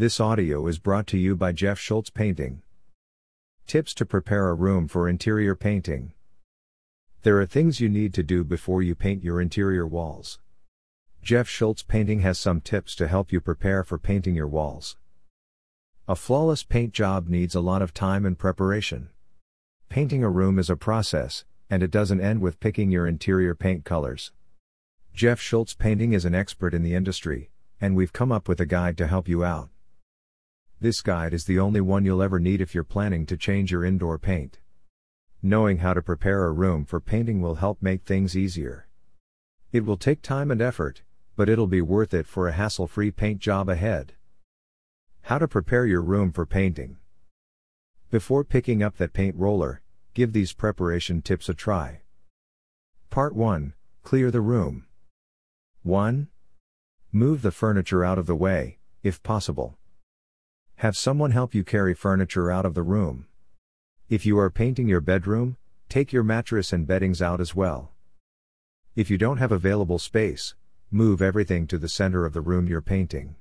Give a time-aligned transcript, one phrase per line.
[0.00, 2.62] This audio is brought to you by Jeff Schultz Painting.
[3.66, 6.14] Tips to prepare a room for interior painting.
[7.20, 10.38] There are things you need to do before you paint your interior walls.
[11.22, 14.96] Jeff Schultz Painting has some tips to help you prepare for painting your walls.
[16.08, 19.10] A flawless paint job needs a lot of time and preparation.
[19.90, 23.84] Painting a room is a process, and it doesn't end with picking your interior paint
[23.84, 24.32] colors.
[25.12, 27.50] Jeff Schultz Painting is an expert in the industry,
[27.82, 29.68] and we've come up with a guide to help you out.
[30.82, 33.84] This guide is the only one you'll ever need if you're planning to change your
[33.84, 34.60] indoor paint.
[35.42, 38.88] Knowing how to prepare a room for painting will help make things easier.
[39.72, 41.02] It will take time and effort,
[41.36, 44.14] but it'll be worth it for a hassle free paint job ahead.
[45.22, 46.96] How to prepare your room for painting.
[48.10, 49.82] Before picking up that paint roller,
[50.14, 52.00] give these preparation tips a try.
[53.10, 54.86] Part 1 Clear the room.
[55.82, 56.28] 1.
[57.12, 59.76] Move the furniture out of the way, if possible.
[60.80, 63.26] Have someone help you carry furniture out of the room.
[64.08, 65.58] If you are painting your bedroom,
[65.90, 67.90] take your mattress and beddings out as well.
[68.96, 70.54] If you don't have available space,
[70.90, 73.36] move everything to the center of the room you're painting.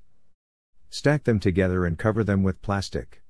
[0.90, 3.24] Stack them together and cover them with plastic.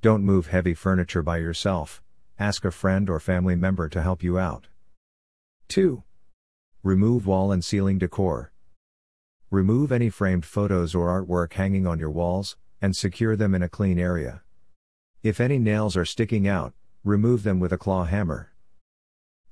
[0.00, 2.00] Don't move heavy furniture by yourself,
[2.38, 4.68] ask a friend or family member to help you out.
[5.70, 6.04] 2.
[6.84, 8.52] Remove wall and ceiling decor.
[9.50, 13.68] Remove any framed photos or artwork hanging on your walls, and secure them in a
[13.68, 14.42] clean area.
[15.22, 18.52] If any nails are sticking out, remove them with a claw hammer.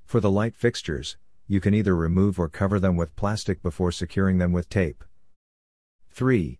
[0.05, 1.17] For the light fixtures,
[1.47, 5.03] you can either remove or cover them with plastic before securing them with tape.
[6.11, 6.59] 3.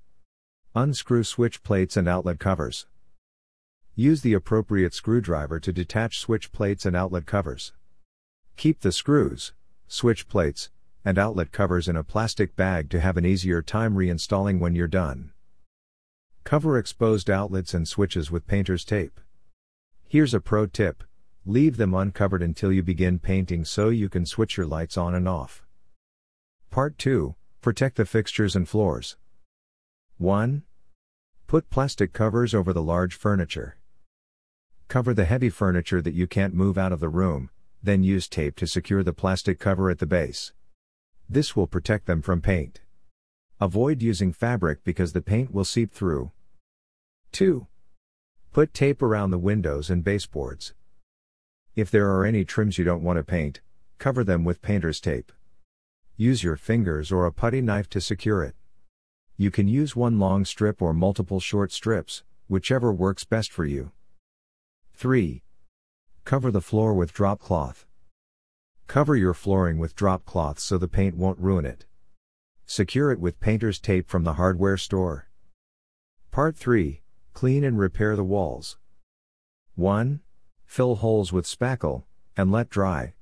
[0.73, 2.87] Unscrew switch plates and outlet covers.
[3.93, 7.73] Use the appropriate screwdriver to detach switch plates and outlet covers.
[8.57, 9.53] Keep the screws,
[9.87, 10.71] switch plates,
[11.05, 14.87] and outlet covers in a plastic bag to have an easier time reinstalling when you're
[14.87, 15.32] done.
[16.43, 19.19] Cover exposed outlets and switches with painter's tape.
[20.07, 21.03] Here's a pro tip
[21.45, 25.27] leave them uncovered until you begin painting so you can switch your lights on and
[25.27, 25.63] off.
[26.69, 29.15] Part 2 Protect the fixtures and floors.
[30.17, 30.63] 1.
[31.47, 33.77] Put plastic covers over the large furniture.
[34.89, 37.49] Cover the heavy furniture that you can't move out of the room,
[37.81, 40.53] then use tape to secure the plastic cover at the base.
[41.29, 42.81] This will protect them from paint.
[43.59, 46.31] Avoid using fabric because the paint will seep through.
[47.33, 47.65] 2.
[48.51, 50.75] Put tape around the windows and baseboards.
[51.75, 53.59] If there are any trims you don't want to paint,
[53.97, 55.31] cover them with painter's tape.
[56.15, 58.53] Use your fingers or a putty knife to secure it.
[59.35, 63.91] You can use one long strip or multiple short strips, whichever works best for you.
[64.93, 65.41] 3.
[66.25, 67.87] Cover the floor with drop cloth.
[68.85, 71.87] Cover your flooring with drop cloth so the paint won't ruin it.
[72.67, 75.29] Secure it with painter's tape from the hardware store.
[76.29, 77.02] Part 3
[77.33, 78.77] Clean and repair the walls.
[79.75, 80.21] 1.
[80.65, 82.03] Fill holes with spackle,
[82.37, 83.15] and let dry.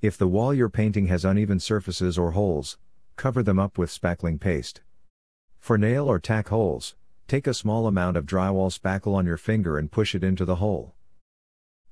[0.00, 2.78] If the wall you're painting has uneven surfaces or holes,
[3.16, 4.80] cover them up with spackling paste.
[5.58, 6.96] For nail or tack holes,
[7.28, 10.56] take a small amount of drywall spackle on your finger and push it into the
[10.56, 10.94] hole.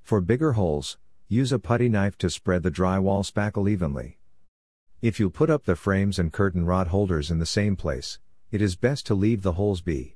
[0.01, 0.97] For bigger holes,
[1.27, 4.17] use a putty knife to spread the drywall spackle evenly.
[5.01, 8.17] If you put up the frames and curtain rod holders in the same place,
[8.51, 10.15] it is best to leave the holes be.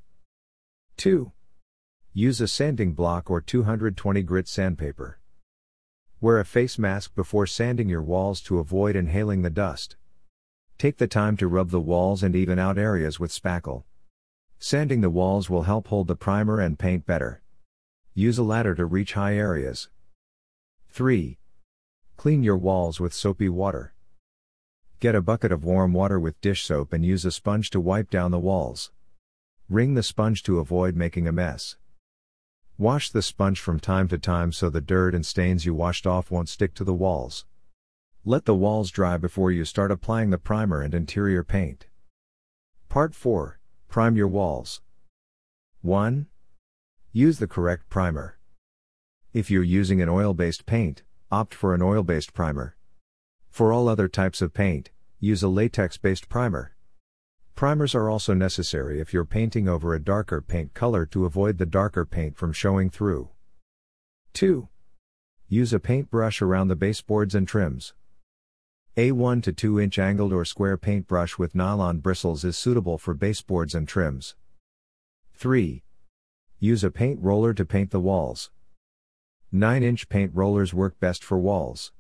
[0.98, 1.32] 2.
[2.14, 5.20] Use a sanding block or 220 grit sandpaper.
[6.22, 9.98] Wear a face mask before sanding your walls to avoid inhaling the dust.
[10.78, 13.84] Take the time to rub the walls and even out areas with spackle.
[14.60, 17.42] Sanding the walls will help hold the primer and paint better.
[18.14, 19.90] Use a ladder to reach high areas.
[20.90, 21.38] 3.
[22.16, 23.94] Clean your walls with soapy water.
[25.00, 28.10] Get a bucket of warm water with dish soap and use a sponge to wipe
[28.10, 28.92] down the walls.
[29.74, 31.78] Wring the sponge to avoid making a mess.
[32.78, 36.30] Wash the sponge from time to time so the dirt and stains you washed off
[36.30, 37.46] won't stick to the walls.
[38.24, 41.88] Let the walls dry before you start applying the primer and interior paint.
[42.88, 44.82] Part 4 Prime your walls.
[45.82, 46.28] 1.
[47.12, 48.38] Use the correct primer.
[49.34, 52.76] If you're using an oil based paint, opt for an oil based primer.
[53.50, 56.76] For all other types of paint, use a latex based primer.
[57.56, 61.66] Primers are also necessary if you're painting over a darker paint color to avoid the
[61.66, 63.30] darker paint from showing through.
[64.34, 64.68] 2.
[65.48, 67.94] Use a paintbrush around the baseboards and trims.
[68.98, 73.14] A 1 to 2 inch angled or square paintbrush with nylon bristles is suitable for
[73.14, 74.36] baseboards and trims.
[75.36, 75.84] 3.
[76.60, 78.50] Use a paint roller to paint the walls.
[79.52, 81.92] 9 inch paint rollers work best for walls.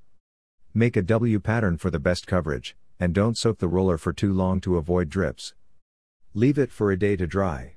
[0.74, 4.32] Make a W pattern for the best coverage, and don't soak the roller for too
[4.32, 5.54] long to avoid drips.
[6.34, 7.76] Leave it for a day to dry.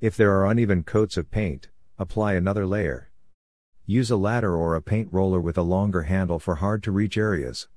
[0.00, 1.68] If there are uneven coats of paint,
[1.98, 3.10] apply another layer.
[3.86, 7.16] Use a ladder or a paint roller with a longer handle for hard to reach
[7.16, 7.68] areas.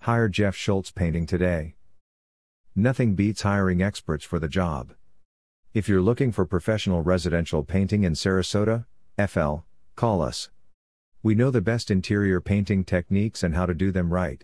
[0.00, 1.74] Hire Jeff Schultz Painting today.
[2.74, 4.94] Nothing beats hiring experts for the job.
[5.74, 8.86] If you're looking for professional residential painting in Sarasota,
[9.18, 9.56] FL,
[9.96, 10.48] call us.
[11.22, 14.42] We know the best interior painting techniques and how to do them right.